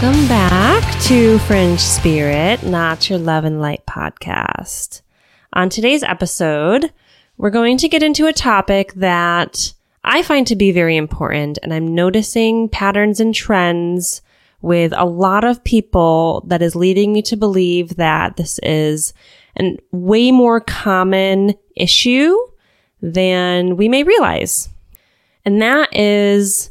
[0.00, 5.02] Welcome back to Fringe Spirit, not your love and light podcast.
[5.54, 6.92] On today's episode,
[7.36, 9.74] we're going to get into a topic that
[10.04, 14.22] I find to be very important, and I'm noticing patterns and trends
[14.62, 19.12] with a lot of people that is leading me to believe that this is
[19.58, 22.38] a way more common issue
[23.02, 24.68] than we may realize.
[25.44, 26.70] And that is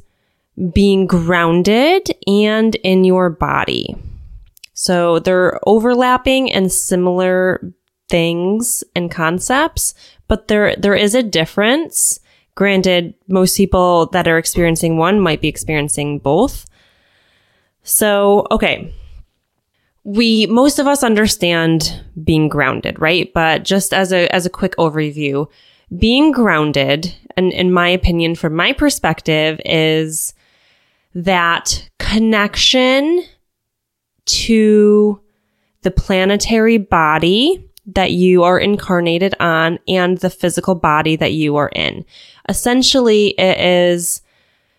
[0.73, 3.95] being grounded and in your body.
[4.73, 7.73] So they're overlapping and similar
[8.09, 9.93] things and concepts,
[10.27, 12.19] but there, there is a difference.
[12.55, 16.65] Granted, most people that are experiencing one might be experiencing both.
[17.83, 18.93] So, okay.
[20.03, 23.31] We, most of us understand being grounded, right?
[23.33, 25.47] But just as a, as a quick overview,
[25.97, 30.33] being grounded, and in my opinion, from my perspective, is
[31.17, 33.23] that connection
[34.25, 35.19] to
[35.81, 41.69] the planetary body that you are incarnated on and the physical body that you are
[41.69, 42.05] in.
[42.47, 44.21] Essentially, it is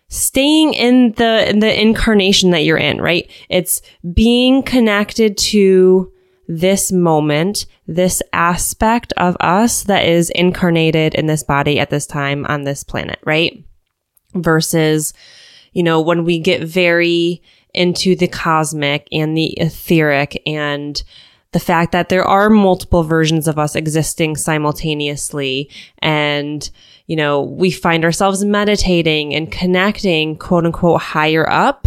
[0.07, 3.29] staying in the in the incarnation that you're in, right?
[3.49, 3.81] It's
[4.13, 6.11] being connected to
[6.47, 12.45] this moment, this aspect of us that is incarnated in this body at this time
[12.45, 13.61] on this planet, right?
[14.35, 15.13] Versus
[15.73, 17.41] you know, when we get very
[17.73, 21.03] into the cosmic and the etheric and
[21.51, 26.71] the fact that there are multiple versions of us existing simultaneously and
[27.05, 31.85] you know we find ourselves meditating and connecting quote unquote higher up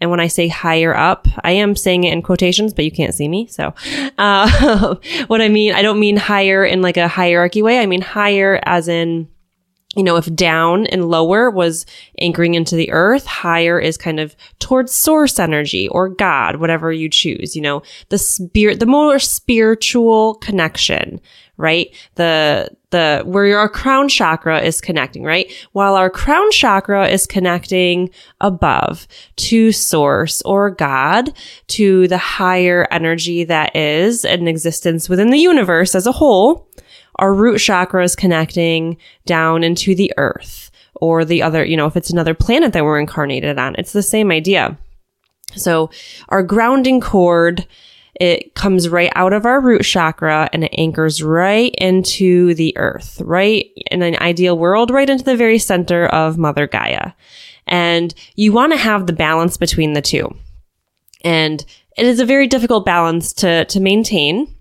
[0.00, 3.14] and when I say higher up, I am saying it in quotations, but you can't
[3.14, 3.46] see me.
[3.46, 3.72] So,
[4.18, 4.96] uh,
[5.28, 7.78] what I mean, I don't mean higher in like a hierarchy way.
[7.78, 9.28] I mean higher as in
[9.96, 11.84] you know, if down and lower was
[12.18, 17.10] anchoring into the earth, higher is kind of towards source energy or God, whatever you
[17.10, 21.20] choose, you know, the spirit, the more spiritual connection,
[21.58, 21.94] right?
[22.14, 25.52] The, the, where our crown chakra is connecting, right?
[25.72, 28.08] While our crown chakra is connecting
[28.40, 31.36] above to source or God,
[31.68, 36.66] to the higher energy that is an existence within the universe as a whole,
[37.22, 38.96] our root chakra is connecting
[39.26, 42.98] down into the earth or the other, you know, if it's another planet that we're
[42.98, 44.76] incarnated on, it's the same idea.
[45.54, 45.88] So
[46.30, 47.64] our grounding cord,
[48.20, 53.22] it comes right out of our root chakra and it anchors right into the earth,
[53.24, 57.12] right in an ideal world, right into the very center of Mother Gaia.
[57.68, 60.36] And you want to have the balance between the two.
[61.24, 61.64] And
[61.96, 64.52] it is a very difficult balance to, to maintain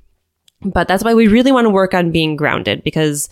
[0.63, 3.29] but that's why we really want to work on being grounded because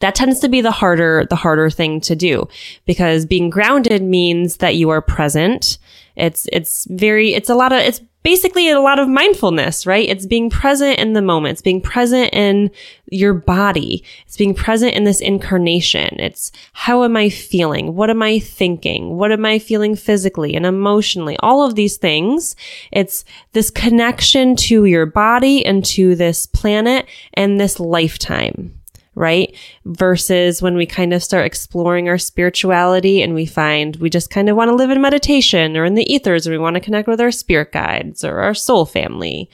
[0.00, 2.48] that tends to be the harder, the harder thing to do
[2.86, 5.78] because being grounded means that you are present.
[6.16, 10.08] It's, it's very, it's a lot of, it's basically a lot of mindfulness, right?
[10.08, 11.52] It's being present in the moment.
[11.52, 12.70] It's being present in
[13.10, 14.04] your body.
[14.26, 16.18] It's being present in this incarnation.
[16.18, 17.94] It's how am I feeling?
[17.94, 19.16] What am I thinking?
[19.16, 21.36] What am I feeling physically and emotionally?
[21.40, 22.56] All of these things.
[22.90, 28.81] It's this connection to your body and to this planet and this lifetime
[29.14, 29.54] right?
[29.84, 34.48] Versus when we kind of start exploring our spirituality and we find we just kind
[34.48, 37.08] of want to live in meditation or in the ethers or we want to connect
[37.08, 39.50] with our spirit guides or our soul family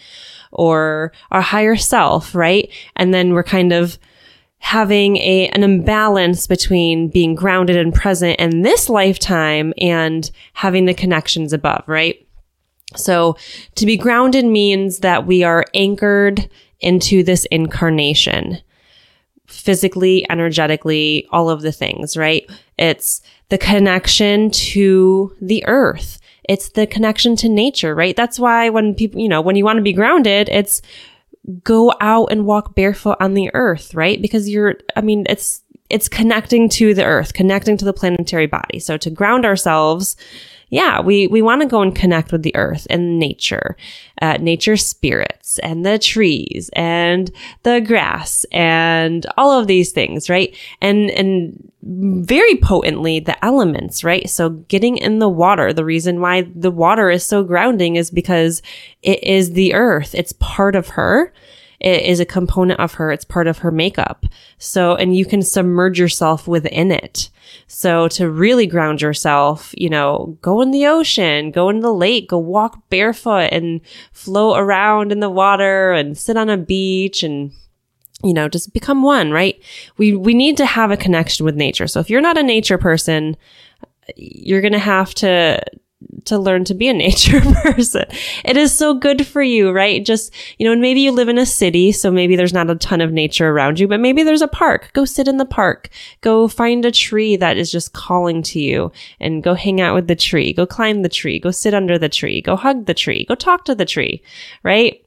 [0.52, 2.70] or our higher self, right?
[2.96, 3.98] And then we're kind of
[4.60, 10.94] having a an imbalance between being grounded and present in this lifetime and having the
[10.94, 12.26] connections above, right?
[12.96, 13.36] So
[13.74, 16.48] to be grounded means that we are anchored
[16.80, 18.58] into this incarnation
[19.68, 22.50] physically, energetically, all of the things, right?
[22.78, 23.20] It's
[23.50, 26.18] the connection to the earth.
[26.48, 28.16] It's the connection to nature, right?
[28.16, 30.80] That's why when people, you know, when you want to be grounded, it's
[31.62, 34.22] go out and walk barefoot on the earth, right?
[34.22, 38.78] Because you're, I mean, it's, it's connecting to the earth, connecting to the planetary body.
[38.78, 40.16] So to ground ourselves,
[40.70, 43.76] yeah, we, we want to go and connect with the earth and nature,
[44.20, 47.30] uh, nature spirits and the trees and
[47.62, 50.54] the grass and all of these things, right?
[50.80, 54.28] And, and very potently the elements, right?
[54.28, 58.62] So getting in the water, the reason why the water is so grounding is because
[59.02, 60.14] it is the earth.
[60.14, 61.32] It's part of her.
[61.80, 63.12] It is a component of her.
[63.12, 64.26] It's part of her makeup.
[64.58, 67.30] So, and you can submerge yourself within it.
[67.66, 72.28] So to really ground yourself, you know, go in the ocean, go in the lake,
[72.28, 73.80] go walk barefoot and
[74.12, 77.52] float around in the water and sit on a beach and
[78.24, 79.62] you know, just become one, right?
[79.96, 81.86] We we need to have a connection with nature.
[81.86, 83.36] So if you're not a nature person,
[84.16, 85.60] you're going to have to
[86.26, 88.04] to learn to be a nature person.
[88.44, 90.04] It is so good for you, right?
[90.04, 92.76] Just, you know, and maybe you live in a city, so maybe there's not a
[92.76, 94.90] ton of nature around you, but maybe there's a park.
[94.92, 95.88] Go sit in the park.
[96.20, 100.06] Go find a tree that is just calling to you and go hang out with
[100.06, 100.52] the tree.
[100.52, 101.38] Go climb the tree.
[101.38, 102.40] Go sit under the tree.
[102.40, 103.24] Go hug the tree.
[103.24, 104.22] Go talk to the tree,
[104.62, 105.02] right?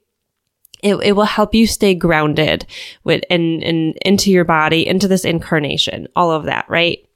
[0.84, 2.66] It, it will help you stay grounded
[3.04, 7.08] with and, and into your body, into this incarnation, all of that, right?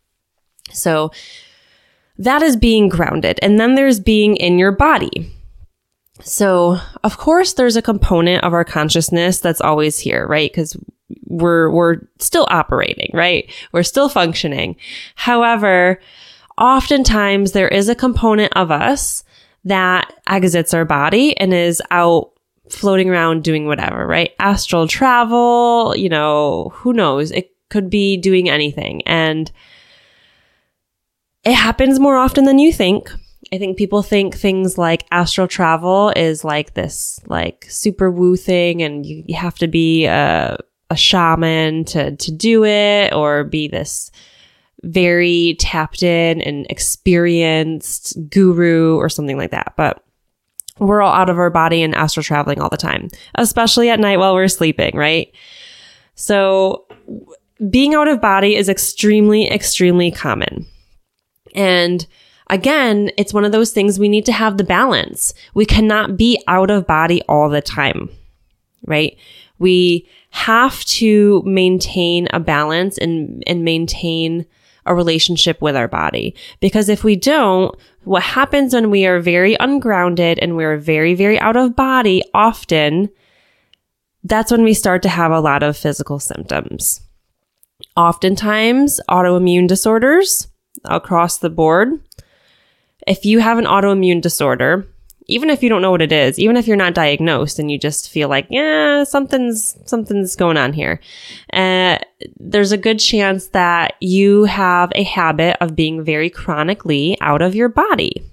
[0.72, 1.12] So
[2.18, 3.40] that is being grounded.
[3.42, 5.32] And then there's being in your body.
[6.22, 10.52] So, of course, there's a component of our consciousness that's always here, right?
[10.52, 10.78] Because
[11.26, 13.52] we're, we're still operating, right?
[13.72, 14.78] We're still functioning.
[15.16, 16.00] However,
[16.58, 19.24] oftentimes there is a component of us
[19.66, 22.32] that exits our body and is out
[22.70, 24.32] floating around doing whatever, right?
[24.40, 27.32] Astral travel, you know, who knows?
[27.32, 29.02] It could be doing anything.
[29.06, 29.52] And
[31.46, 33.12] it happens more often than you think.
[33.54, 38.82] I think people think things like astral travel is like this like super woo thing
[38.82, 40.58] and you, you have to be a,
[40.90, 44.10] a shaman to, to do it or be this
[44.82, 49.74] very tapped in and experienced guru or something like that.
[49.78, 50.04] But
[50.80, 54.18] we're all out of our body and astral traveling all the time, especially at night
[54.18, 55.34] while we're sleeping, right?
[56.16, 56.88] So
[57.70, 60.66] being out of body is extremely, extremely common.
[61.56, 62.06] And
[62.50, 65.34] again, it's one of those things we need to have the balance.
[65.56, 68.10] We cannot be out of body all the time,
[68.86, 69.18] right?
[69.58, 74.46] We have to maintain a balance and, and maintain
[74.86, 76.36] a relationship with our body.
[76.60, 77.74] Because if we don't,
[78.04, 83.10] what happens when we are very ungrounded and we're very, very out of body often,
[84.24, 87.02] that's when we start to have a lot of physical symptoms.
[87.96, 90.48] Oftentimes, autoimmune disorders
[90.88, 92.00] across the board.
[93.08, 94.88] If you have an autoimmune disorder,
[95.28, 97.80] even if you don't know what it is, even if you're not diagnosed and you
[97.80, 101.00] just feel like, yeah, something's something's going on here,
[101.54, 101.98] uh,
[102.40, 107.56] there's a good chance that you have a habit of being very chronically out of
[107.56, 108.24] your body.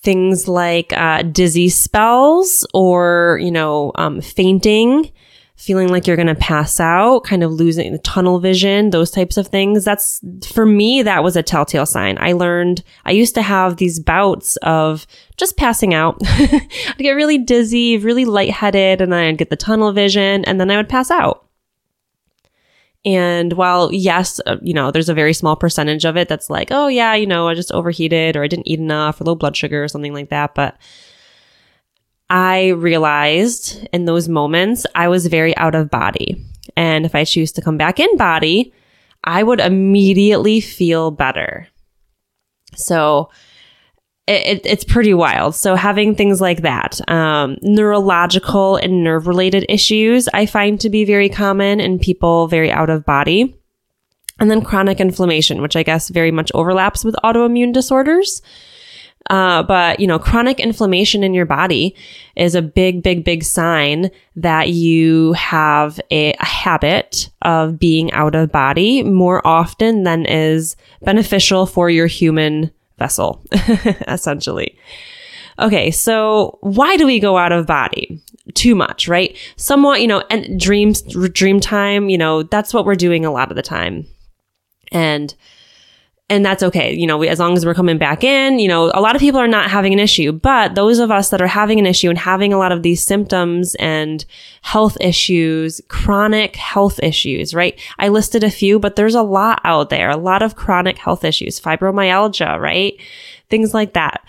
[0.00, 5.10] Things like uh, dizzy spells or you know um, fainting
[5.58, 9.36] feeling like you're going to pass out, kind of losing the tunnel vision, those types
[9.36, 9.84] of things.
[9.84, 12.16] That's for me, that was a telltale sign.
[12.20, 15.04] I learned I used to have these bouts of
[15.36, 16.16] just passing out.
[16.22, 20.70] I'd get really dizzy, really lightheaded, and then I'd get the tunnel vision, and then
[20.70, 21.44] I would pass out.
[23.04, 26.68] And while, yes, uh, you know, there's a very small percentage of it that's like,
[26.70, 29.56] oh, yeah, you know, I just overheated or I didn't eat enough or low blood
[29.56, 30.54] sugar or something like that.
[30.54, 30.76] But
[32.30, 36.44] I realized in those moments I was very out of body.
[36.76, 38.72] And if I choose to come back in body,
[39.24, 41.68] I would immediately feel better.
[42.76, 43.30] So
[44.26, 45.54] it, it, it's pretty wild.
[45.54, 51.04] So having things like that, um, neurological and nerve related issues, I find to be
[51.04, 53.54] very common in people very out of body.
[54.38, 58.40] And then chronic inflammation, which I guess very much overlaps with autoimmune disorders.
[59.28, 61.94] Uh, but you know, chronic inflammation in your body
[62.36, 68.34] is a big, big, big sign that you have a, a habit of being out
[68.34, 73.42] of body more often than is beneficial for your human vessel,
[74.08, 74.78] essentially.
[75.58, 78.20] Okay, so why do we go out of body?
[78.54, 79.36] Too much, right?
[79.56, 83.50] Somewhat, you know, and dreams, dream time, you know, that's what we're doing a lot
[83.50, 84.06] of the time.
[84.92, 85.34] And
[86.30, 86.94] and that's okay.
[86.94, 89.40] You know, as long as we're coming back in, you know, a lot of people
[89.40, 92.18] are not having an issue, but those of us that are having an issue and
[92.18, 94.26] having a lot of these symptoms and
[94.60, 97.80] health issues, chronic health issues, right?
[97.98, 101.24] I listed a few, but there's a lot out there, a lot of chronic health
[101.24, 102.94] issues, fibromyalgia, right?
[103.48, 104.22] Things like that.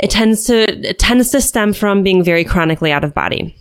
[0.00, 3.54] It tends to, it tends to stem from being very chronically out of body.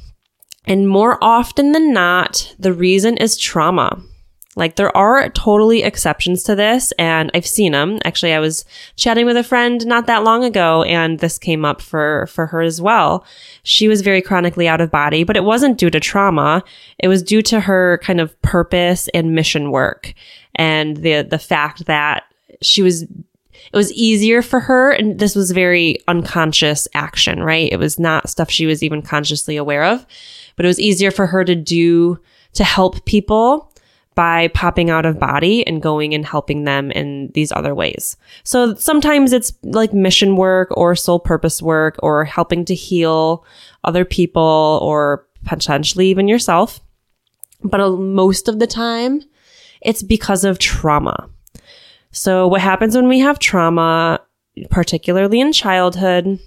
[0.65, 4.01] And more often than not, the reason is trauma.
[4.55, 7.99] Like there are totally exceptions to this and I've seen them.
[8.05, 11.81] Actually, I was chatting with a friend not that long ago and this came up
[11.81, 13.25] for, for her as well.
[13.63, 16.63] She was very chronically out of body, but it wasn't due to trauma.
[16.99, 20.13] It was due to her kind of purpose and mission work
[20.55, 22.23] and the, the fact that
[22.61, 23.03] she was
[23.71, 28.29] it was easier for her and this was very unconscious action right it was not
[28.29, 30.05] stuff she was even consciously aware of
[30.55, 32.19] but it was easier for her to do
[32.53, 33.72] to help people
[34.15, 38.17] by popping out of body and going and helping them in these other ways.
[38.43, 43.45] So sometimes it's like mission work or soul purpose work or helping to heal
[43.83, 46.79] other people or potentially even yourself.
[47.63, 49.21] But uh, most of the time,
[49.81, 51.29] it's because of trauma.
[52.11, 54.19] So what happens when we have trauma?
[54.69, 56.39] particularly in childhood,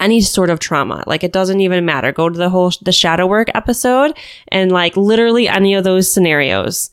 [0.00, 1.04] any sort of trauma.
[1.06, 2.10] Like it doesn't even matter.
[2.10, 4.16] Go to the whole the shadow work episode
[4.48, 6.90] and like literally any of those scenarios.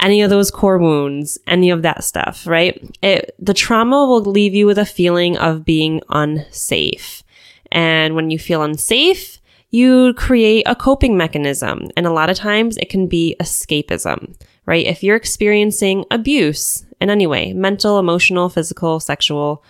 [0.00, 2.82] Any of those core wounds, any of that stuff, right?
[3.00, 7.22] It the trauma will leave you with a feeling of being unsafe.
[7.70, 9.38] And when you feel unsafe,
[9.70, 11.90] you create a coping mechanism.
[11.96, 14.86] And a lot of times it can be escapism, right?
[14.86, 19.64] If you're experiencing abuse in any way, mental, emotional, physical, sexual,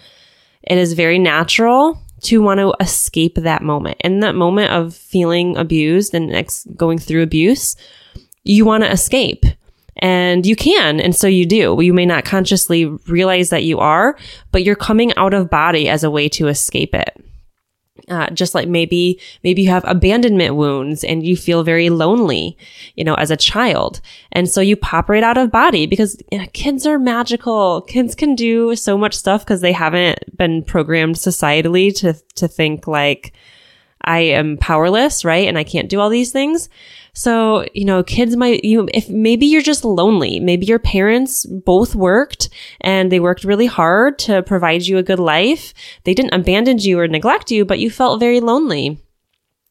[0.62, 3.98] it is very natural to want to escape that moment.
[4.02, 7.76] In that moment of feeling abused and ex- going through abuse,
[8.44, 9.44] you want to escape.
[9.98, 11.78] And you can, and so you do.
[11.80, 14.16] You may not consciously realize that you are,
[14.50, 17.24] but you're coming out of body as a way to escape it.
[18.08, 22.58] Uh, just like maybe maybe you have abandonment wounds and you feel very lonely
[22.96, 24.00] you know as a child.
[24.32, 27.82] And so you pop right out of body because you know, kids are magical.
[27.82, 32.88] Kids can do so much stuff because they haven't been programmed societally to to think
[32.88, 33.32] like
[34.02, 35.46] i am powerless right?
[35.46, 36.68] And i can't do all these things
[37.14, 41.94] so, you know, kids might, you, if maybe you're just lonely, maybe your parents both
[41.94, 42.48] worked
[42.80, 45.72] and they worked really hard to provide you a good life.
[46.02, 48.98] They didn't abandon you or neglect you, but you felt very lonely.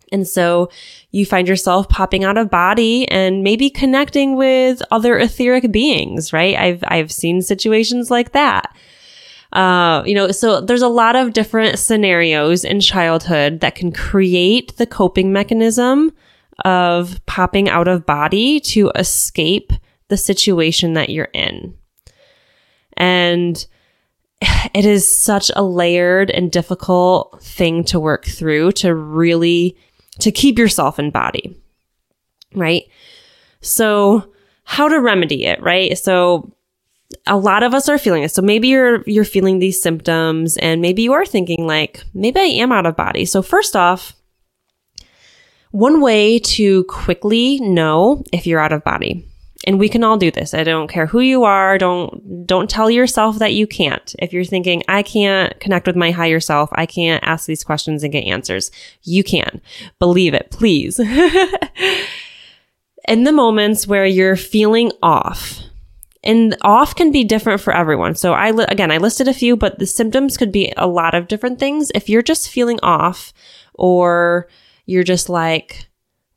[0.10, 0.70] And so
[1.12, 6.56] you find yourself popping out of body and maybe connecting with other etheric beings, right?
[6.56, 8.74] I've, I've seen situations like that.
[9.52, 14.78] Uh, you know, so there's a lot of different scenarios in childhood that can create
[14.78, 16.14] the coping mechanism
[16.66, 19.74] of popping out of body to escape
[20.08, 21.76] the situation that you're in.
[22.96, 23.66] And
[24.74, 29.78] it is such a layered and difficult thing to work through to really
[30.20, 31.60] to keep yourself in body.
[32.54, 32.84] Right?
[33.62, 34.32] So,
[34.66, 35.98] how to remedy it, right?
[35.98, 36.54] So,
[37.28, 38.32] a lot of us are feeling it.
[38.32, 42.44] So maybe you're you're feeling these symptoms and maybe you are thinking like maybe I
[42.44, 43.26] am out of body.
[43.26, 44.14] So first off,
[45.74, 49.28] one way to quickly know if you're out of body.
[49.66, 50.54] And we can all do this.
[50.54, 51.80] I don't care who you are.
[51.80, 54.14] Don't don't tell yourself that you can't.
[54.20, 58.04] If you're thinking I can't connect with my higher self, I can't ask these questions
[58.04, 58.70] and get answers.
[59.02, 59.62] You can.
[59.98, 61.00] Believe it, please.
[63.08, 65.60] In the moments where you're feeling off,
[66.24, 68.16] and off can be different for everyone.
[68.16, 71.16] So I li- again, I listed a few, but the symptoms could be a lot
[71.16, 71.92] of different things.
[71.96, 73.34] If you're just feeling off
[73.74, 74.48] or
[74.86, 75.88] you're just like,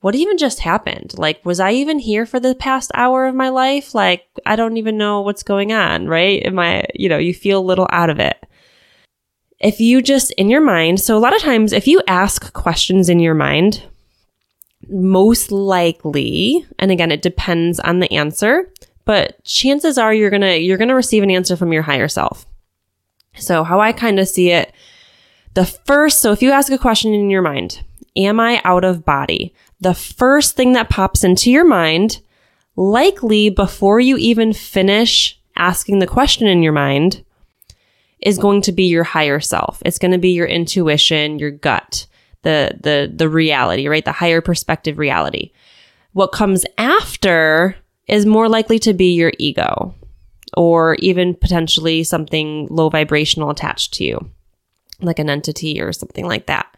[0.00, 1.18] what even just happened?
[1.18, 3.94] Like, was I even here for the past hour of my life?
[3.94, 6.44] Like, I don't even know what's going on, right?
[6.44, 8.36] Am I, you know, you feel a little out of it.
[9.58, 13.08] If you just in your mind, so a lot of times if you ask questions
[13.08, 13.82] in your mind,
[14.88, 18.70] most likely, and again, it depends on the answer,
[19.06, 22.46] but chances are you're gonna, you're gonna receive an answer from your higher self.
[23.34, 24.72] So how I kind of see it,
[25.54, 27.82] the first, so if you ask a question in your mind,
[28.16, 29.54] Am I out of body?
[29.80, 32.20] The first thing that pops into your mind,
[32.76, 37.24] likely before you even finish asking the question in your mind,
[38.20, 39.82] is going to be your higher self.
[39.84, 42.06] It's going to be your intuition, your gut,
[42.42, 44.04] the the the reality, right?
[44.04, 45.52] The higher perspective reality.
[46.12, 47.76] What comes after
[48.08, 49.94] is more likely to be your ego
[50.56, 54.30] or even potentially something low vibrational attached to you,
[55.00, 56.75] like an entity or something like that.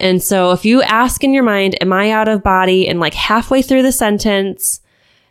[0.00, 2.88] And so if you ask in your mind, am I out of body?
[2.88, 4.80] And like halfway through the sentence,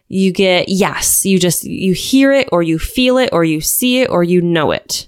[0.08, 1.26] you get yes.
[1.26, 4.42] You just, you hear it or you feel it or you see it or you
[4.42, 5.08] know it.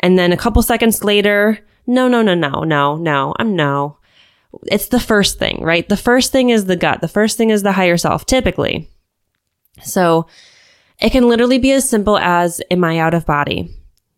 [0.00, 3.98] And then a couple seconds later, no, no, no, no, no, no, I'm no.
[4.66, 5.86] It's the first thing, right?
[5.86, 7.02] The first thing is the gut.
[7.02, 8.88] The first thing is the higher self, typically.
[9.82, 10.26] So
[10.98, 13.68] it can literally be as simple as, am I out of body?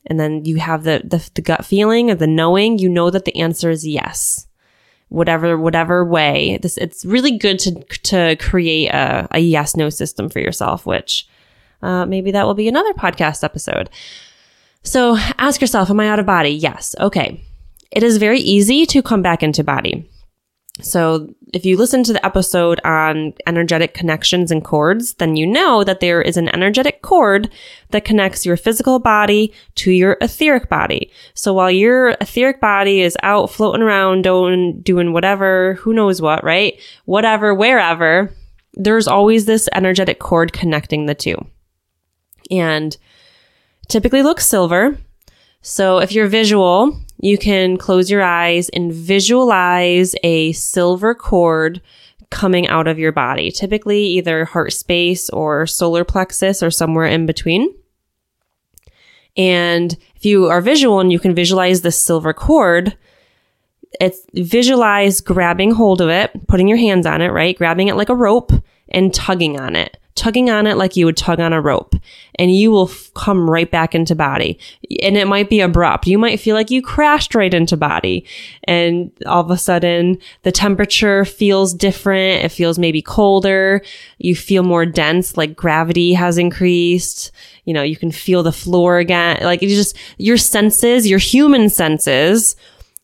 [0.06, 3.24] And then you have the, the, the gut feeling of the knowing, you know that
[3.24, 4.46] the answer is yes
[5.10, 6.58] whatever whatever way.
[6.62, 11.28] This it's really good to to create a, a yes no system for yourself, which
[11.82, 13.90] uh, maybe that will be another podcast episode.
[14.82, 16.50] So ask yourself, am I out of body?
[16.50, 16.96] Yes.
[16.98, 17.44] Okay.
[17.90, 20.08] It is very easy to come back into body.
[20.82, 25.84] So if you listen to the episode on energetic connections and cords, then you know
[25.84, 27.50] that there is an energetic cord
[27.90, 31.10] that connects your physical body to your etheric body.
[31.34, 36.44] So while your etheric body is out floating around doing, doing whatever, who knows what,
[36.44, 36.80] right?
[37.04, 38.32] Whatever, wherever,
[38.74, 41.36] there's always this energetic cord connecting the two.
[42.50, 42.96] And
[43.88, 44.98] typically looks silver.
[45.62, 51.82] So if you're visual, you can close your eyes and visualize a silver cord
[52.30, 57.26] coming out of your body, typically either heart space or solar plexus or somewhere in
[57.26, 57.74] between.
[59.36, 62.96] And if you are visual and you can visualize the silver cord,
[64.00, 67.56] it's visualize grabbing hold of it, putting your hands on it, right?
[67.56, 68.52] Grabbing it like a rope
[68.88, 71.94] and tugging on it tugging on it like you would tug on a rope
[72.34, 74.58] and you will f- come right back into body.
[75.02, 76.06] And it might be abrupt.
[76.06, 78.26] You might feel like you crashed right into body
[78.64, 82.44] and all of a sudden the temperature feels different.
[82.44, 83.82] It feels maybe colder.
[84.18, 87.32] You feel more dense, like gravity has increased.
[87.64, 89.38] You know, you can feel the floor again.
[89.42, 92.56] Like you just, your senses, your human senses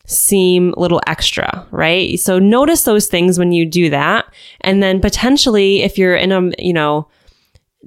[0.06, 2.18] seem a little extra, right?
[2.18, 4.24] So notice those things when you do that.
[4.62, 7.08] And then potentially if you're in a, you know,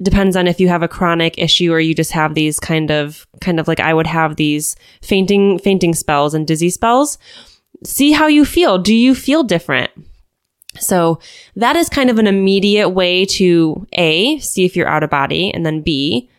[0.02, 3.28] depends on if you have a chronic issue or you just have these kind of
[3.42, 7.18] kind of like I would have these fainting fainting spells and dizzy spells.
[7.84, 8.78] See how you feel.
[8.78, 9.92] Do you feel different?
[10.78, 11.20] So
[11.56, 15.52] that is kind of an immediate way to A, see if you're out of body
[15.54, 16.30] and then B,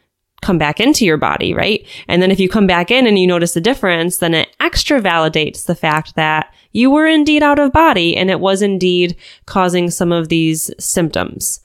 [0.41, 1.87] come back into your body, right?
[2.09, 5.01] And then if you come back in and you notice the difference, then it extra
[5.01, 9.17] validates the fact that you were indeed out of body and it was indeed
[9.47, 11.61] causing some of these symptoms.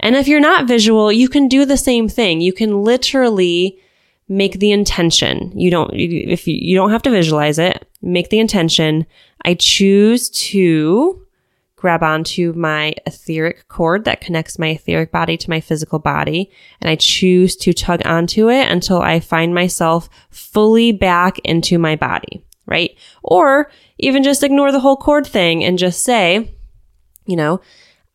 [0.00, 2.40] And if you're not visual, you can do the same thing.
[2.40, 3.78] You can literally
[4.28, 5.52] make the intention.
[5.58, 9.06] You don't, if you, you don't have to visualize it, make the intention.
[9.44, 11.23] I choose to
[11.84, 16.50] grab onto my etheric cord that connects my etheric body to my physical body.
[16.80, 21.94] And I choose to tug onto it until I find myself fully back into my
[21.94, 22.96] body, right?
[23.22, 26.54] Or even just ignore the whole cord thing and just say,
[27.26, 27.60] you know,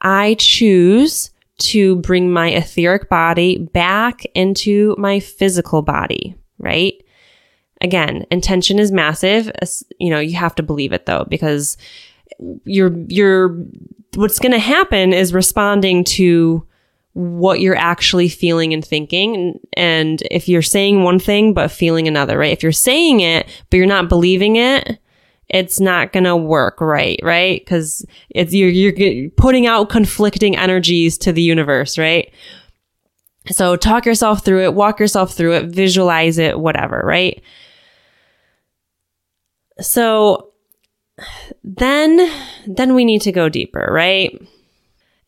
[0.01, 6.95] I choose to bring my etheric body back into my physical body, right?
[7.81, 9.51] Again, intention is massive.
[9.99, 11.77] You know, you have to believe it though, because
[12.65, 13.57] you're you're
[14.15, 16.65] what's going to happen is responding to
[17.13, 19.59] what you're actually feeling and thinking.
[19.73, 22.53] And if you're saying one thing but feeling another right?
[22.53, 24.99] If you're saying it but you're not believing it
[25.49, 27.59] it's not going to work right right?
[27.59, 32.31] Because it's you're you're putting out conflicting energies to the universe right?
[33.47, 37.41] So talk yourself through it walk yourself through it visualize it whatever right?
[39.81, 40.48] So
[41.63, 42.29] then
[42.67, 44.39] then we need to go deeper, right?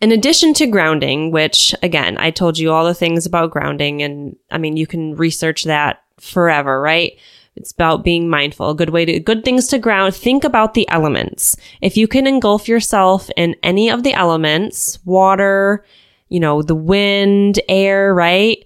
[0.01, 4.35] In addition to grounding, which again, I told you all the things about grounding and
[4.49, 7.13] I mean, you can research that forever, right?
[7.55, 8.69] It's about being mindful.
[8.69, 10.15] A good way to, good things to ground.
[10.15, 11.55] Think about the elements.
[11.81, 15.85] If you can engulf yourself in any of the elements, water,
[16.29, 18.63] you know, the wind, air, right?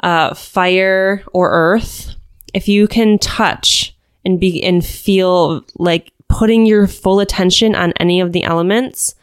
[0.00, 2.14] Uh, fire or earth.
[2.54, 8.20] If you can touch and be, and feel like putting your full attention on any
[8.20, 9.16] of the elements,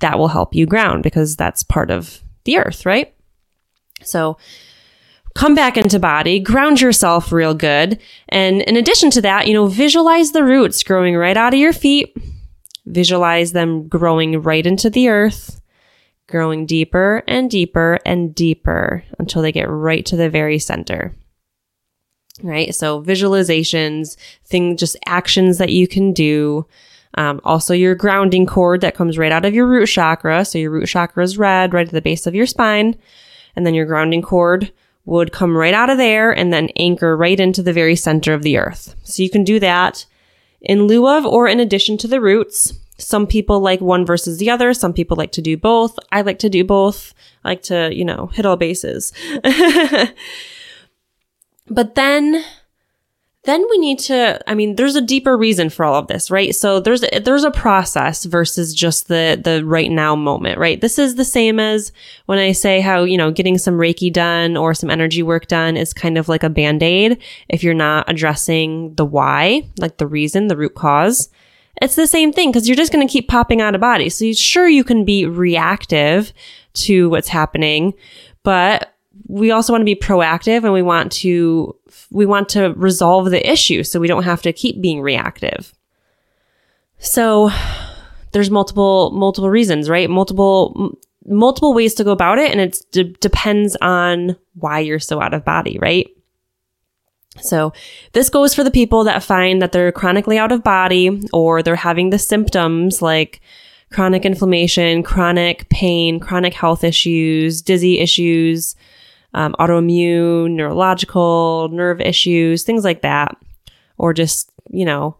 [0.00, 3.14] that will help you ground because that's part of the earth, right?
[4.02, 4.38] So
[5.34, 8.00] come back into body, ground yourself real good.
[8.28, 11.72] And in addition to that, you know, visualize the roots growing right out of your
[11.72, 12.16] feet.
[12.86, 15.60] Visualize them growing right into the earth,
[16.28, 21.14] growing deeper and deeper and deeper until they get right to the very center
[22.42, 22.74] right?
[22.74, 26.66] So visualizations, thing, just actions that you can do.
[27.14, 30.44] Um, also your grounding cord that comes right out of your root chakra.
[30.44, 32.96] So your root chakra is red, right at the base of your spine.
[33.56, 34.72] And then your grounding cord
[35.04, 38.42] would come right out of there and then anchor right into the very center of
[38.42, 38.94] the earth.
[39.04, 40.04] So you can do that
[40.60, 42.74] in lieu of or in addition to the roots.
[42.98, 44.74] Some people like one versus the other.
[44.74, 45.98] Some people like to do both.
[46.12, 47.14] I like to do both.
[47.44, 49.12] I like to, you know, hit all bases.
[51.70, 52.44] But then
[53.44, 56.54] then we need to i mean there's a deeper reason for all of this right?
[56.54, 60.80] So there's a, there's a process versus just the the right now moment right?
[60.80, 61.90] This is the same as
[62.26, 65.76] when i say how you know getting some reiki done or some energy work done
[65.76, 70.48] is kind of like a band-aid if you're not addressing the why like the reason
[70.48, 71.28] the root cause.
[71.80, 74.08] It's the same thing because you're just going to keep popping out of body.
[74.08, 76.32] So you, sure you can be reactive
[76.74, 77.94] to what's happening
[78.42, 78.94] but
[79.28, 81.76] we also want to be proactive and we want to
[82.10, 85.74] we want to resolve the issue so we don't have to keep being reactive.
[86.98, 87.50] So
[88.32, 90.08] there's multiple multiple reasons, right?
[90.08, 90.96] Multiple m-
[91.30, 95.34] multiple ways to go about it and it d- depends on why you're so out
[95.34, 96.08] of body, right?
[97.40, 97.74] So
[98.14, 101.76] this goes for the people that find that they're chronically out of body or they're
[101.76, 103.40] having the symptoms like
[103.92, 108.74] chronic inflammation, chronic pain, chronic health issues, dizzy issues,
[109.34, 113.36] um, autoimmune, neurological, nerve issues, things like that.
[113.98, 115.16] Or just, you know,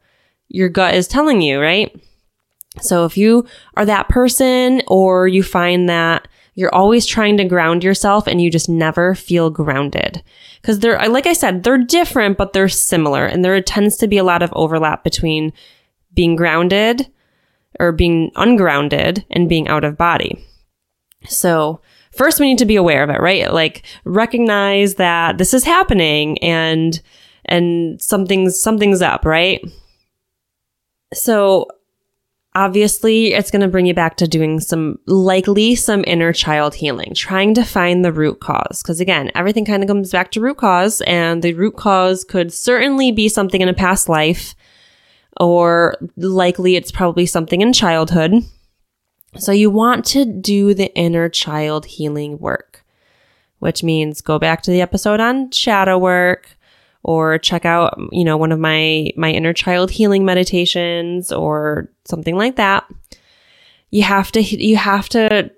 [0.48, 1.94] your gut is telling you, right?
[2.80, 7.84] So if you are that person or you find that You're always trying to ground
[7.84, 10.24] yourself and you just never feel grounded.
[10.64, 13.24] Cause they're, like I said, they're different, but they're similar.
[13.24, 15.52] And there tends to be a lot of overlap between
[16.14, 17.12] being grounded
[17.78, 20.44] or being ungrounded and being out of body.
[21.28, 21.80] So
[22.18, 23.52] first we need to be aware of it, right?
[23.52, 27.00] Like recognize that this is happening and,
[27.46, 29.64] and something's, something's up, right?
[31.14, 31.68] So
[32.54, 37.12] obviously it's going to bring you back to doing some likely some inner child healing
[37.14, 40.56] trying to find the root cause because again everything kind of comes back to root
[40.56, 44.56] cause and the root cause could certainly be something in a past life
[45.40, 48.32] or likely it's probably something in childhood
[49.36, 52.84] so you want to do the inner child healing work
[53.58, 56.56] which means go back to the episode on shadow work
[57.02, 62.36] or check out, you know, one of my, my inner child healing meditations or something
[62.36, 62.88] like that.
[63.90, 65.50] You have to, you have to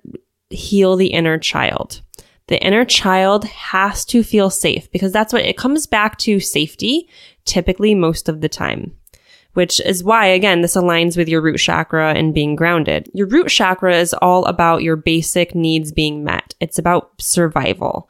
[0.51, 2.03] heal the inner child.
[2.47, 7.09] The inner child has to feel safe because that's what it comes back to safety
[7.45, 8.95] typically most of the time
[9.55, 13.11] which is why, again, this aligns with your root chakra and being grounded.
[13.13, 16.55] Your root chakra is all about your basic needs being met.
[16.61, 18.09] It's about survival.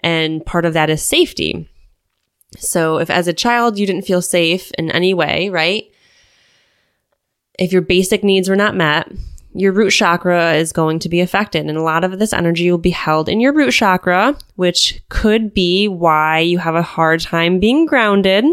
[0.00, 1.68] And part of that is safety.
[2.58, 5.84] So if as a child you didn't feel safe in any way, right?
[7.58, 9.10] If your basic needs were not met,
[9.52, 11.66] your root chakra is going to be affected.
[11.66, 15.52] And a lot of this energy will be held in your root chakra, which could
[15.52, 18.44] be why you have a hard time being grounded.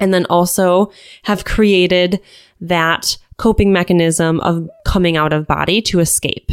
[0.00, 0.90] And then also
[1.24, 2.20] have created
[2.60, 6.50] that coping mechanism of coming out of body to escape.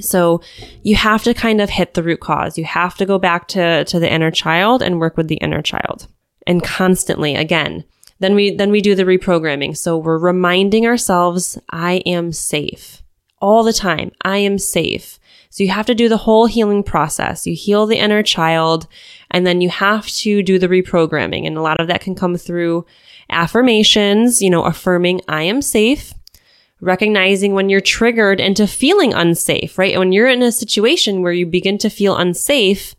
[0.00, 0.40] So
[0.82, 2.56] you have to kind of hit the root cause.
[2.56, 5.62] You have to go back to, to the inner child and work with the inner
[5.62, 6.08] child
[6.46, 7.84] and constantly again.
[8.18, 9.76] Then we, then we do the reprogramming.
[9.76, 13.02] So we're reminding ourselves, I am safe
[13.40, 14.12] all the time.
[14.22, 15.18] I am safe.
[15.48, 17.46] So you have to do the whole healing process.
[17.46, 18.86] You heal the inner child
[19.30, 21.46] and then you have to do the reprogramming.
[21.46, 22.86] And a lot of that can come through
[23.30, 26.14] affirmations, you know, affirming I am safe
[26.80, 29.98] recognizing when you're triggered into feeling unsafe, right?
[29.98, 32.94] When you're in a situation where you begin to feel unsafe,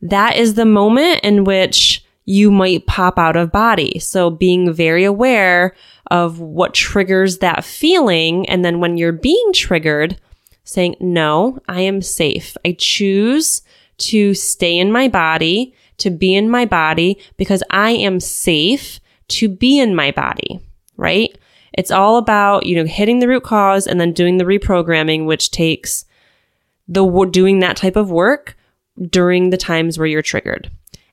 [0.00, 3.98] that is the moment in which you might pop out of body.
[3.98, 5.74] So being very aware
[6.10, 8.48] of what triggers that feeling.
[8.48, 10.18] And then when you're being triggered,
[10.64, 12.56] saying, no, I am safe.
[12.64, 13.62] I choose
[14.02, 19.48] to stay in my body, to be in my body because I am safe to
[19.48, 20.60] be in my body,
[20.96, 21.36] right?
[21.72, 25.50] It's all about, you know, hitting the root cause and then doing the reprogramming, which
[25.50, 26.04] takes
[26.88, 28.56] the doing that type of work
[29.08, 30.70] during the times where you're triggered.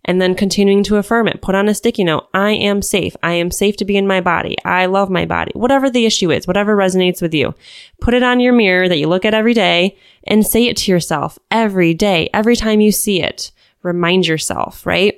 [0.09, 1.43] And then continuing to affirm it.
[1.43, 2.27] Put on a sticky note.
[2.33, 3.15] I am safe.
[3.21, 4.55] I am safe to be in my body.
[4.65, 5.51] I love my body.
[5.53, 7.53] Whatever the issue is, whatever resonates with you.
[8.01, 10.91] Put it on your mirror that you look at every day and say it to
[10.91, 13.51] yourself every day, every time you see it.
[13.83, 15.13] Remind yourself, right?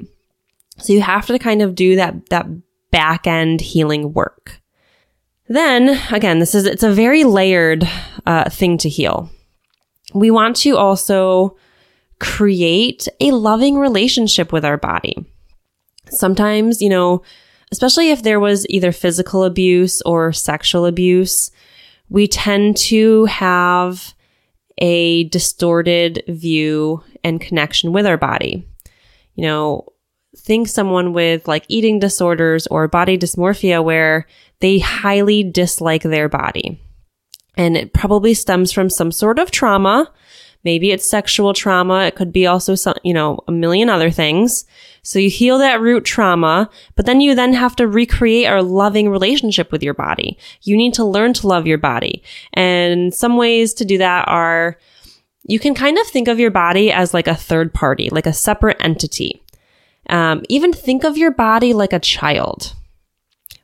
[0.78, 2.48] So you have to kind of do that, that
[2.92, 4.60] back end healing work.
[5.48, 7.88] Then again, this is, it's a very layered
[8.26, 9.30] uh, thing to heal.
[10.14, 11.56] We want to also
[12.22, 15.26] create a loving relationship with our body.
[16.12, 17.24] Sometimes, you know,
[17.72, 21.50] especially if there was either physical abuse or sexual abuse,
[22.10, 24.14] we tend to have
[24.78, 28.68] a distorted view and connection with our body.
[29.34, 29.88] You know,
[30.38, 34.28] think someone with like eating disorders or body dysmorphia where
[34.60, 36.80] they highly dislike their body.
[37.58, 40.12] And it probably stems from some sort of trauma.
[40.64, 42.06] Maybe it's sexual trauma.
[42.06, 44.66] It could be also some, you know, a million other things.
[45.04, 49.10] So you heal that root trauma, but then you then have to recreate a loving
[49.10, 50.38] relationship with your body.
[50.62, 52.24] You need to learn to love your body.
[52.54, 54.78] And some ways to do that are
[55.44, 58.34] you can kind of think of your body as like a third party, like a
[58.34, 59.42] separate entity.
[60.10, 62.76] Um, even think of your body like a child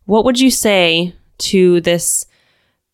[0.07, 2.25] what would you say to this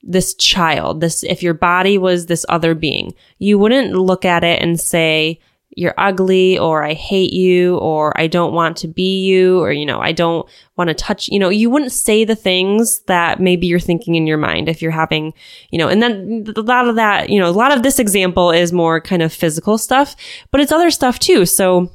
[0.03, 4.61] this child this if your body was this other being you wouldn't look at it
[4.61, 5.39] and say
[5.75, 9.85] you're ugly or I hate you or I don't want to be you or you
[9.85, 13.65] know I don't want to touch you know you wouldn't say the things that maybe
[13.65, 15.33] you're thinking in your mind if you're having
[15.71, 18.51] you know and then a lot of that you know a lot of this example
[18.51, 20.15] is more kind of physical stuff
[20.51, 21.45] but it's other stuff too.
[21.45, 21.89] So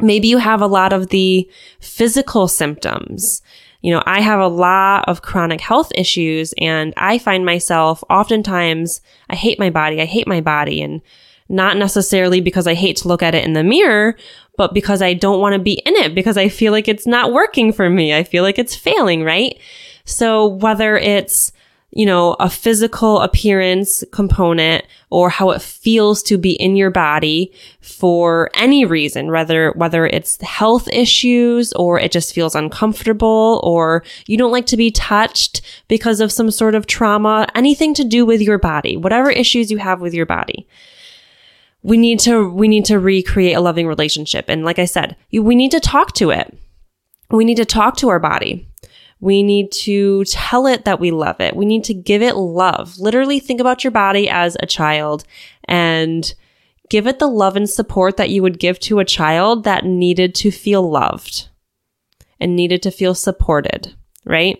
[0.00, 1.48] maybe you have a lot of the
[1.80, 3.42] physical symptoms
[3.82, 9.00] you know, I have a lot of chronic health issues and I find myself oftentimes,
[9.28, 10.00] I hate my body.
[10.00, 11.02] I hate my body and
[11.48, 14.16] not necessarily because I hate to look at it in the mirror,
[14.56, 17.32] but because I don't want to be in it because I feel like it's not
[17.32, 18.14] working for me.
[18.14, 19.58] I feel like it's failing, right?
[20.04, 21.52] So whether it's
[21.94, 27.52] you know, a physical appearance component or how it feels to be in your body
[27.82, 34.38] for any reason, whether, whether it's health issues or it just feels uncomfortable or you
[34.38, 38.40] don't like to be touched because of some sort of trauma, anything to do with
[38.40, 40.66] your body, whatever issues you have with your body.
[41.82, 44.46] We need to, we need to recreate a loving relationship.
[44.48, 46.56] And like I said, we need to talk to it.
[47.30, 48.66] We need to talk to our body.
[49.22, 51.54] We need to tell it that we love it.
[51.54, 52.98] We need to give it love.
[52.98, 55.22] Literally think about your body as a child
[55.66, 56.34] and
[56.90, 60.34] give it the love and support that you would give to a child that needed
[60.34, 61.48] to feel loved
[62.40, 64.58] and needed to feel supported, right?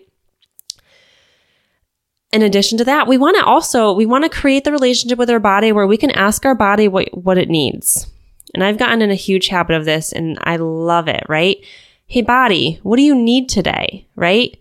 [2.31, 5.29] In addition to that, we want to also, we want to create the relationship with
[5.29, 8.07] our body where we can ask our body what, what it needs.
[8.53, 11.57] And I've gotten in a huge habit of this and I love it, right?
[12.13, 14.05] Hey, body, what do you need today?
[14.15, 14.55] Right?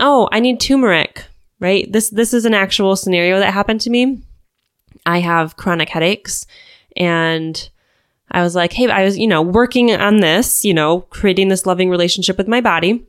[0.00, 1.26] Oh, I need turmeric,
[1.60, 1.86] right?
[1.92, 4.22] This, this is an actual scenario that happened to me.
[5.04, 6.46] I have chronic headaches
[6.96, 7.68] and
[8.30, 11.66] I was like, Hey, I was, you know, working on this, you know, creating this
[11.66, 13.06] loving relationship with my body.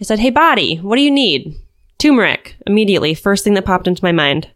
[0.00, 1.54] I said, Hey, body, what do you need?
[1.98, 3.12] Turmeric immediately.
[3.12, 4.48] First thing that popped into my mind.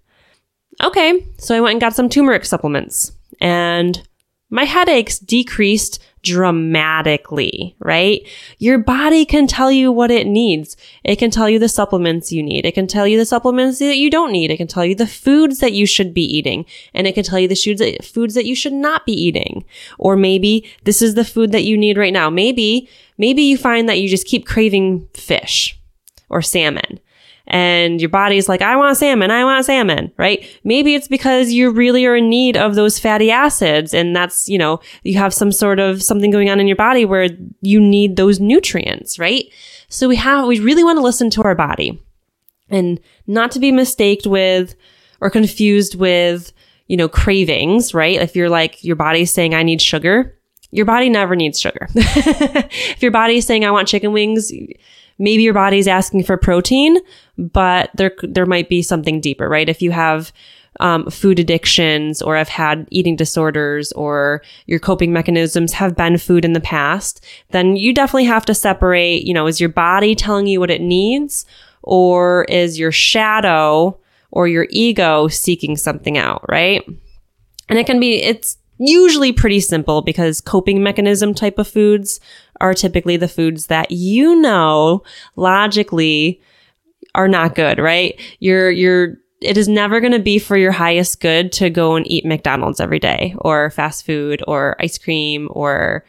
[0.83, 1.27] Okay.
[1.37, 4.03] So I went and got some turmeric supplements and
[4.49, 8.27] my headaches decreased dramatically, right?
[8.59, 10.77] Your body can tell you what it needs.
[11.05, 12.65] It can tell you the supplements you need.
[12.65, 14.51] It can tell you the supplements that you don't need.
[14.51, 16.65] It can tell you the foods that you should be eating.
[16.95, 19.65] And it can tell you the foods that you should not be eating.
[19.99, 22.31] Or maybe this is the food that you need right now.
[22.31, 25.79] Maybe, maybe you find that you just keep craving fish
[26.29, 27.01] or salmon
[27.49, 30.45] and your body's like, I want salmon, I want salmon, right?
[30.65, 33.95] Maybe it's because you really are in need of those fatty acids.
[33.95, 37.05] And that's, you know, you have some sort of something going on in your body
[37.05, 37.29] where
[37.63, 39.45] you need those nutrients, right?
[39.89, 42.03] So we have, we really want to listen to our body
[42.69, 44.75] and not to be mistaken with
[45.21, 46.53] or confused with,
[46.89, 48.21] you know, cravings, right?
[48.21, 50.37] If you're like, your body's saying, I need sugar,
[50.73, 51.89] your body never needs sugar.
[51.95, 54.53] if your body's saying, I want chicken wings,
[55.19, 56.99] maybe your body's asking for protein,
[57.39, 59.69] but there there might be something deeper, right?
[59.69, 60.33] If you have
[60.81, 66.45] um, food addictions or have had eating disorders or your coping mechanisms have been food
[66.45, 70.47] in the past, then you definitely have to separate, you know, is your body telling
[70.47, 71.47] you what it needs
[71.83, 73.99] or is your shadow
[74.33, 76.87] or your ego seeking something out, right?
[77.69, 82.21] And it can be, it's usually pretty simple because coping mechanism type of foods
[82.61, 85.03] are typically the foods that you know
[85.37, 86.41] logically
[87.15, 88.21] are not good, right?
[88.41, 92.11] You're, you're, it is never going to be for your highest good to go and
[92.11, 96.05] eat McDonald's every day or fast food or ice cream or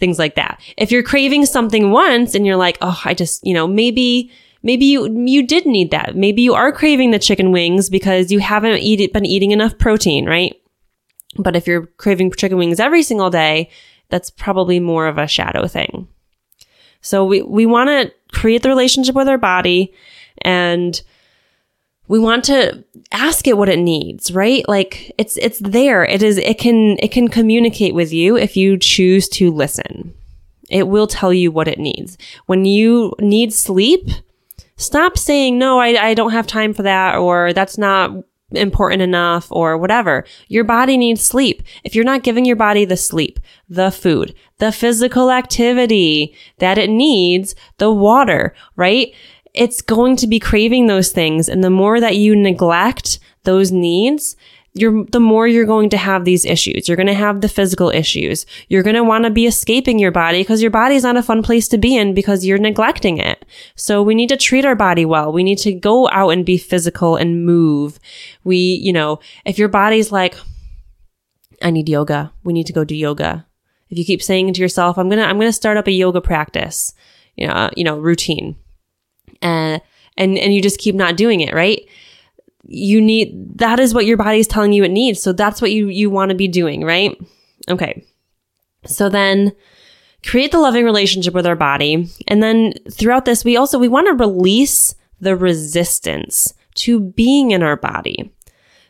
[0.00, 0.60] things like that.
[0.76, 4.30] If you're craving something once and you're like, oh, I just, you know, maybe,
[4.62, 6.16] maybe you, you did need that.
[6.16, 10.26] Maybe you are craving the chicken wings because you haven't eat, been eating enough protein,
[10.26, 10.54] right?
[11.36, 13.70] But if you're craving chicken wings every single day,
[14.08, 16.08] that's probably more of a shadow thing.
[17.00, 19.92] So we, we want to create the relationship with our body
[20.42, 21.00] and
[22.06, 24.66] we want to ask it what it needs, right?
[24.68, 26.04] Like it's, it's there.
[26.04, 30.14] It is, it can, it can communicate with you if you choose to listen.
[30.70, 32.16] It will tell you what it needs.
[32.46, 34.08] When you need sleep,
[34.76, 38.12] stop saying, no, I, I don't have time for that, or that's not
[38.56, 40.24] important enough or whatever.
[40.48, 41.62] Your body needs sleep.
[41.82, 46.90] If you're not giving your body the sleep, the food, the physical activity that it
[46.90, 49.14] needs, the water, right?
[49.52, 51.48] It's going to be craving those things.
[51.48, 54.36] And the more that you neglect those needs,
[54.74, 56.88] you're, the more you're going to have these issues.
[56.88, 58.44] You're going to have the physical issues.
[58.68, 61.44] You're going to want to be escaping your body because your body's not a fun
[61.44, 63.44] place to be in because you're neglecting it.
[63.76, 65.32] So we need to treat our body well.
[65.32, 68.00] We need to go out and be physical and move.
[68.42, 70.36] We, you know, if your body's like,
[71.62, 73.46] I need yoga, we need to go do yoga.
[73.90, 75.92] If you keep saying to yourself, I'm going to, I'm going to start up a
[75.92, 76.92] yoga practice,
[77.36, 78.56] you know, you know, routine.
[79.40, 79.78] Uh,
[80.16, 81.86] and, and you just keep not doing it, right?
[82.66, 85.22] You need that is what your body is telling you it needs.
[85.22, 87.16] So that's what you you want to be doing, right?
[87.68, 88.04] Okay.
[88.86, 89.52] So then
[90.24, 92.08] create the loving relationship with our body.
[92.28, 97.62] And then throughout this, we also we want to release the resistance to being in
[97.62, 98.32] our body.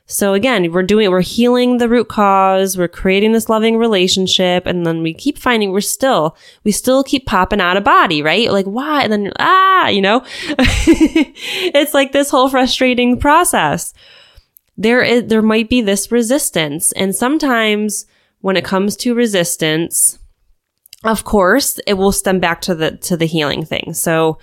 [0.06, 2.76] So again, we're doing, we're healing the root cause.
[2.76, 4.66] We're creating this loving relationship.
[4.66, 8.52] And then we keep finding we're still, we still keep popping out of body, right?
[8.52, 9.02] Like, why?
[9.02, 13.94] And then, ah, you know, it's like this whole frustrating process.
[14.76, 16.92] There is, there might be this resistance.
[16.92, 18.04] And sometimes
[18.42, 20.18] when it comes to resistance,
[21.02, 23.94] of course, it will stem back to the, to the healing thing.
[23.94, 24.38] So,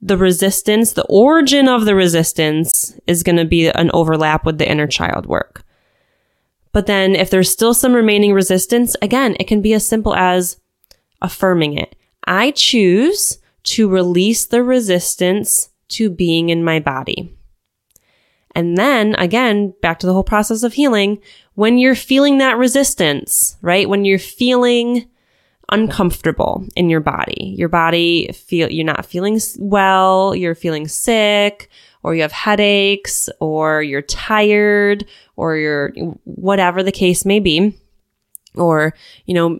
[0.00, 4.70] the resistance, the origin of the resistance is going to be an overlap with the
[4.70, 5.64] inner child work.
[6.72, 10.60] But then if there's still some remaining resistance, again, it can be as simple as
[11.20, 11.96] affirming it.
[12.24, 17.34] I choose to release the resistance to being in my body.
[18.54, 21.20] And then again, back to the whole process of healing,
[21.54, 23.88] when you're feeling that resistance, right?
[23.88, 25.08] When you're feeling
[25.70, 31.70] uncomfortable in your body, your body feel, you're not feeling well, you're feeling sick,
[32.02, 35.04] or you have headaches, or you're tired,
[35.36, 35.90] or you're
[36.24, 37.76] whatever the case may be.
[38.54, 38.94] Or
[39.26, 39.58] you know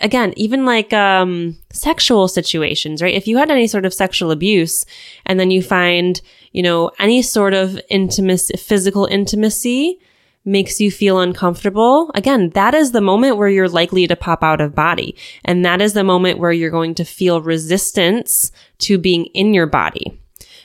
[0.00, 3.14] again even like um sexual situations right?
[3.14, 4.84] If you had any sort of sexual abuse
[5.26, 6.20] and then you find
[6.52, 9.98] you know any sort of intimacy physical intimacy
[10.44, 14.60] makes you feel uncomfortable again that is the moment where you're likely to pop out
[14.60, 19.26] of body and that is the moment where you're going to feel resistance to being
[19.26, 20.20] in your body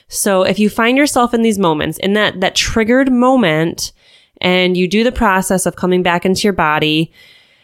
[0.08, 3.92] so if you find yourself in these moments in that that triggered moment
[4.40, 7.12] and you do the process of coming back into your body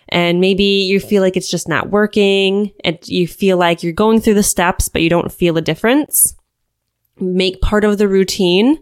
[0.08, 4.20] and maybe you feel like it's just not working and you feel like you're going
[4.20, 6.36] through the steps, but you don't feel a difference.
[7.18, 8.78] Make part of the routine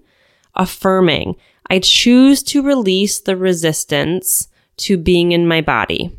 [0.55, 1.37] affirming.
[1.73, 6.15] I choose to release the resistance to being in my body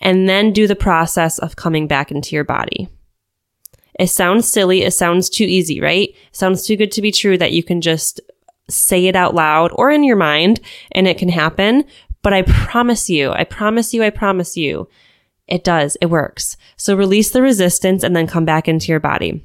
[0.00, 2.88] and then do the process of coming back into your body.
[3.98, 4.82] It sounds silly.
[4.82, 6.10] It sounds too easy, right?
[6.10, 8.20] It sounds too good to be true that you can just
[8.70, 10.60] say it out loud or in your mind
[10.92, 11.84] and it can happen.
[12.22, 14.88] But I promise you, I promise you, I promise you,
[15.48, 15.96] it does.
[16.00, 16.56] It works.
[16.76, 19.44] So release the resistance and then come back into your body.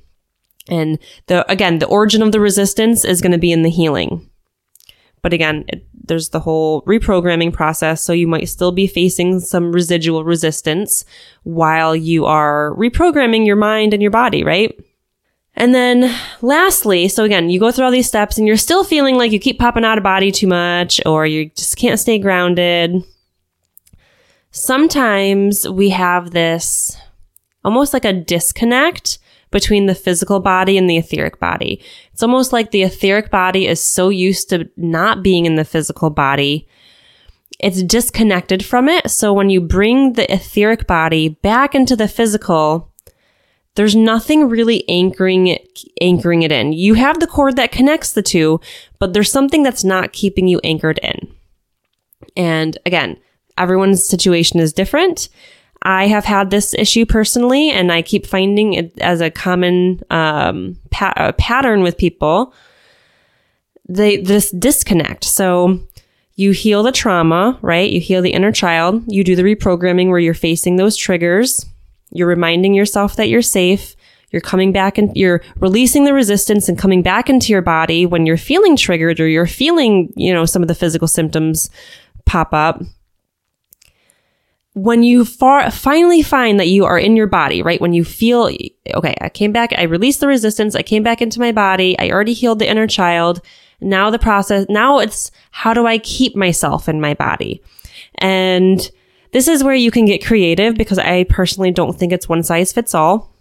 [0.70, 4.30] And the, again, the origin of the resistance is going to be in the healing.
[5.24, 8.04] But again, it, there's the whole reprogramming process.
[8.04, 11.06] So you might still be facing some residual resistance
[11.44, 14.78] while you are reprogramming your mind and your body, right?
[15.56, 19.18] And then lastly, so again, you go through all these steps and you're still feeling
[19.18, 23.04] like you keep popping out of body too much or you just can't stay grounded.
[24.52, 26.98] Sometimes we have this
[27.64, 29.20] almost like a disconnect
[29.54, 31.82] between the physical body and the etheric body.
[32.12, 36.10] It's almost like the etheric body is so used to not being in the physical
[36.10, 36.68] body.
[37.60, 39.10] It's disconnected from it.
[39.10, 42.92] So when you bring the etheric body back into the physical,
[43.76, 46.74] there's nothing really anchoring it, anchoring it in.
[46.74, 48.60] You have the cord that connects the two,
[49.00, 51.34] but there's something that's not keeping you anchored in.
[52.36, 53.18] And again,
[53.58, 55.30] everyone's situation is different.
[55.84, 60.78] I have had this issue personally, and I keep finding it as a common um,
[60.90, 62.54] pa- pattern with people.
[63.88, 65.26] They this disconnect.
[65.26, 65.80] So
[66.36, 67.92] you heal the trauma, right?
[67.92, 69.04] You heal the inner child.
[69.08, 71.66] You do the reprogramming where you're facing those triggers
[72.14, 73.96] you're reminding yourself that you're safe.
[74.32, 78.26] You're coming back and you're releasing the resistance and coming back into your body when
[78.26, 81.70] you're feeling triggered or you're feeling, you know, some of the physical symptoms
[82.26, 82.82] pop up.
[84.76, 87.80] When you far, finally find that you are in your body, right?
[87.80, 88.50] When you feel,
[88.94, 92.10] okay, I came back, I released the resistance, I came back into my body, I
[92.10, 93.42] already healed the inner child.
[93.82, 97.62] Now the process, now it's how do I keep myself in my body?
[98.16, 98.90] And
[99.32, 102.74] this is where you can get creative because I personally don't think it's one size
[102.74, 103.32] fits all.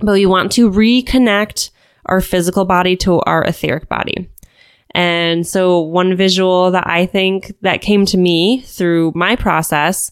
[0.00, 1.70] But we want to reconnect
[2.06, 4.28] our physical body to our etheric body.
[4.92, 10.10] And so one visual that I think that came to me through my process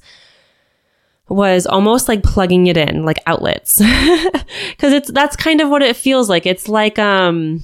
[1.28, 3.78] was almost like plugging it in, like outlets.
[4.78, 6.46] Cause it's, that's kind of what it feels like.
[6.46, 7.62] It's like, um,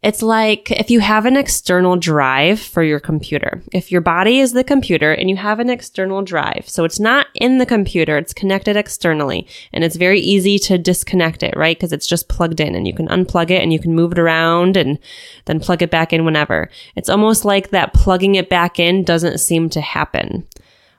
[0.00, 3.62] it's like if you have an external drive for your computer.
[3.72, 7.26] If your body is the computer and you have an external drive, so it's not
[7.34, 11.76] in the computer, it's connected externally and it's very easy to disconnect it, right?
[11.76, 14.20] Because it's just plugged in and you can unplug it and you can move it
[14.20, 15.00] around and
[15.46, 16.70] then plug it back in whenever.
[16.94, 20.46] It's almost like that plugging it back in doesn't seem to happen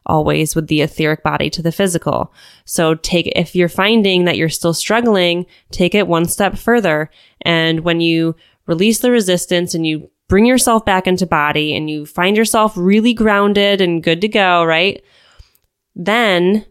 [0.10, 2.34] always with the etheric body to the physical.
[2.66, 7.10] So take, if you're finding that you're still struggling, take it one step further.
[7.42, 8.36] And when you
[8.66, 13.14] release the resistance and you bring yourself back into body and you find yourself really
[13.14, 15.04] grounded and good to go, right?
[15.96, 16.66] Then,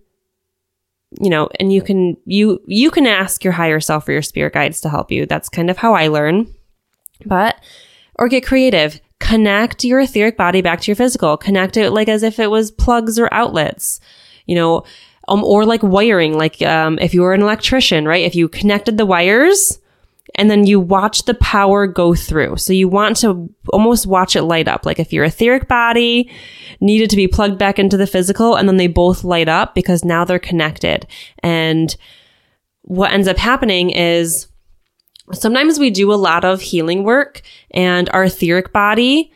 [1.21, 4.53] you know, and you can, you, you can ask your higher self or your spirit
[4.53, 5.27] guides to help you.
[5.27, 6.55] That's kind of how I learn.
[7.25, 7.57] But,
[8.15, 9.01] or get creative.
[9.21, 11.37] Connect your etheric body back to your physical.
[11.37, 14.01] Connect it like as if it was plugs or outlets,
[14.47, 14.85] you know,
[15.29, 16.37] um, or like wiring.
[16.37, 18.25] Like, um, if you were an electrician, right?
[18.25, 19.79] If you connected the wires,
[20.35, 22.57] and then you watch the power go through.
[22.57, 24.85] So you want to almost watch it light up.
[24.85, 26.31] Like if your etheric body
[26.81, 30.05] needed to be plugged back into the physical and then they both light up because
[30.05, 31.07] now they're connected.
[31.43, 31.95] And
[32.83, 34.47] what ends up happening is
[35.33, 39.33] sometimes we do a lot of healing work and our etheric body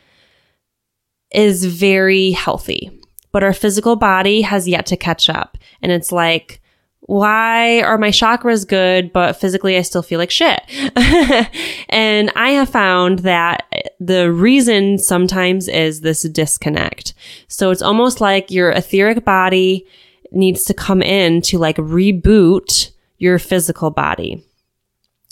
[1.33, 3.01] is very healthy,
[3.33, 5.57] but our physical body has yet to catch up.
[5.81, 6.61] And it's like,
[7.07, 10.61] why are my chakras good, but physically I still feel like shit?
[11.89, 13.67] and I have found that
[13.99, 17.15] the reason sometimes is this disconnect.
[17.49, 19.87] So it's almost like your etheric body
[20.31, 24.45] needs to come in to like reboot your physical body.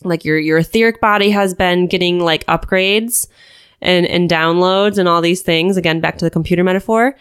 [0.05, 3.29] Like your, your etheric body has been getting like upgrades
[3.81, 5.77] and, and downloads and all these things.
[5.77, 7.17] Again, back to the computer metaphor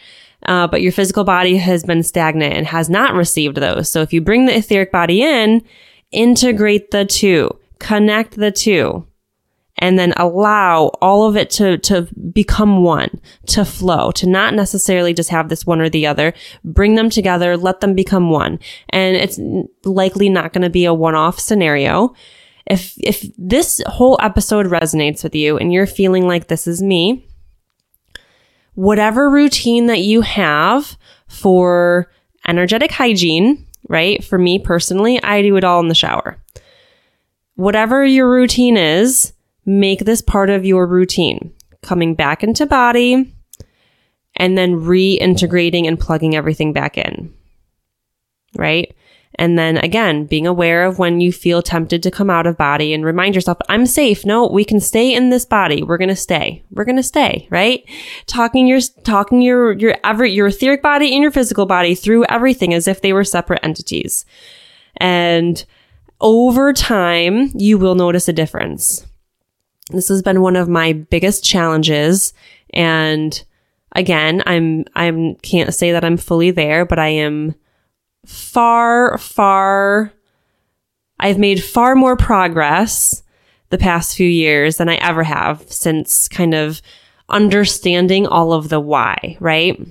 [0.45, 3.89] uh, but your physical body has been stagnant and has not received those.
[3.89, 5.61] So if you bring the etheric body in,
[6.11, 9.05] integrate the two, connect the two,
[9.81, 15.13] and then allow all of it to, to become one, to flow, to not necessarily
[15.13, 16.33] just have this one or the other.
[16.65, 18.59] Bring them together, let them become one.
[18.89, 19.39] And it's
[19.85, 22.13] likely not going to be a one-off scenario.
[22.69, 27.27] If, if this whole episode resonates with you and you're feeling like this is me,
[28.75, 30.97] whatever routine that you have
[31.27, 32.11] for
[32.47, 34.23] energetic hygiene, right?
[34.23, 36.37] For me personally, I do it all in the shower.
[37.55, 39.33] Whatever your routine is,
[39.65, 41.53] make this part of your routine.
[41.81, 43.33] Coming back into body
[44.35, 47.33] and then reintegrating and plugging everything back in.
[48.55, 48.95] Right?
[49.35, 52.93] And then again, being aware of when you feel tempted to come out of body
[52.93, 54.25] and remind yourself, I'm safe.
[54.25, 55.81] No, we can stay in this body.
[55.81, 56.63] We're going to stay.
[56.71, 57.83] We're going to stay, right?
[58.25, 62.73] Talking your, talking your, your, every, your etheric body and your physical body through everything
[62.73, 64.25] as if they were separate entities.
[64.97, 65.63] And
[66.19, 69.05] over time, you will notice a difference.
[69.91, 72.33] This has been one of my biggest challenges.
[72.73, 73.41] And
[73.93, 77.55] again, I'm, I'm, can't say that I'm fully there, but I am,
[78.29, 80.13] far, far,
[81.19, 83.23] I've made far more progress
[83.69, 86.81] the past few years than I ever have since kind of
[87.27, 89.81] understanding all of the why, right?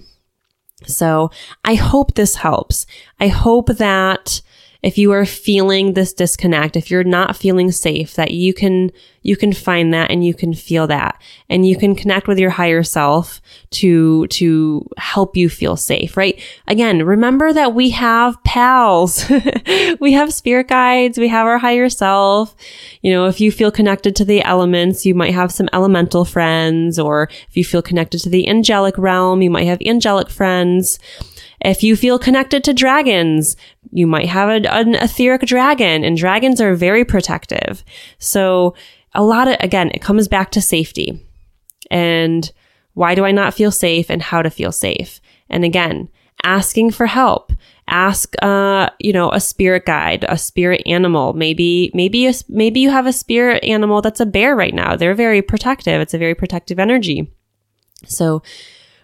[0.86, 1.32] So
[1.64, 2.86] I hope this helps.
[3.18, 4.41] I hope that
[4.83, 9.37] if you are feeling this disconnect, if you're not feeling safe, that you can, you
[9.37, 11.20] can find that and you can feel that
[11.51, 16.41] and you can connect with your higher self to, to help you feel safe, right?
[16.68, 19.29] Again, remember that we have pals.
[20.01, 21.18] we have spirit guides.
[21.18, 22.55] We have our higher self.
[23.03, 27.01] You know, if you feel connected to the elements, you might have some elemental friends,
[27.01, 31.01] or if you feel connected to the angelic realm, you might have angelic friends.
[31.61, 33.57] If you feel connected to dragons,
[33.91, 37.85] you might have a, an etheric dragon and dragons are very protective.
[38.19, 38.75] So
[39.15, 41.21] a lot of, again, it comes back to safety
[41.91, 42.51] and
[42.95, 45.21] why do I not feel safe and how to feel safe.
[45.49, 46.09] And again,
[46.45, 47.53] asking for help.
[47.91, 51.33] Ask, uh, you know, a spirit guide, a spirit animal.
[51.33, 54.95] Maybe, maybe, a, maybe you have a spirit animal that's a bear right now.
[54.95, 56.01] They're very protective.
[56.01, 57.33] It's a very protective energy.
[58.05, 58.43] So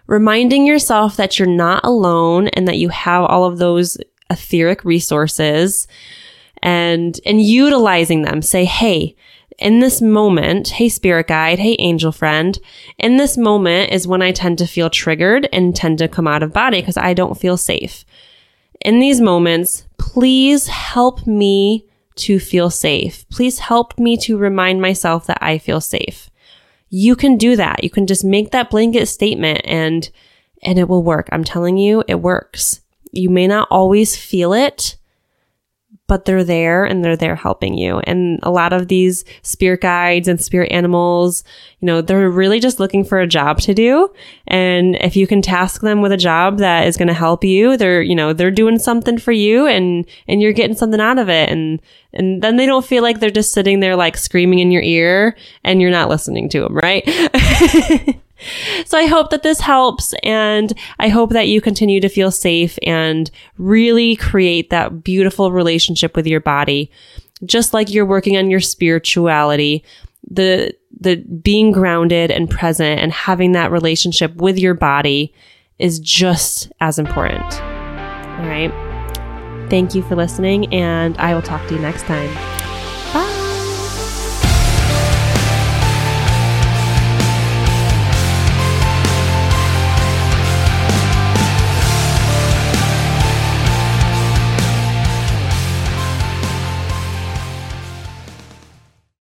[0.07, 3.97] reminding yourself that you're not alone and that you have all of those
[4.29, 5.87] etheric resources
[6.61, 8.41] and and utilizing them.
[8.41, 9.15] Say hey
[9.57, 12.59] in this moment hey spirit guide hey angel friend
[12.97, 16.43] in this moment is when i tend to feel triggered and tend to come out
[16.43, 18.03] of body because i don't feel safe.
[18.81, 21.85] In these moments please help me
[22.15, 23.27] to feel safe.
[23.29, 26.29] Please help me to remind myself that i feel safe
[26.95, 27.83] you can do that.
[27.83, 30.09] You can just make that blanket statement and
[30.63, 31.27] and it will work.
[31.31, 32.79] I'm telling you, it works.
[33.11, 34.95] You may not always feel it,
[36.07, 37.99] but they're there and they're there helping you.
[37.99, 41.43] And a lot of these spirit guides and spirit animals,
[41.79, 44.13] you know, they're really just looking for a job to do.
[44.47, 47.75] And if you can task them with a job that is going to help you,
[47.75, 51.27] they're, you know, they're doing something for you and, and you're getting something out of
[51.27, 51.49] it.
[51.49, 51.81] And,
[52.13, 55.35] and then they don't feel like they're just sitting there like screaming in your ear
[55.63, 57.03] and you're not listening to them, right?
[58.85, 62.77] So I hope that this helps and I hope that you continue to feel safe
[62.83, 66.91] and really create that beautiful relationship with your body.
[67.43, 69.83] Just like you're working on your spirituality,
[70.29, 75.33] the the being grounded and present and having that relationship with your body
[75.79, 77.43] is just as important.
[77.43, 78.71] All right.
[79.69, 82.29] Thank you for listening and I will talk to you next time.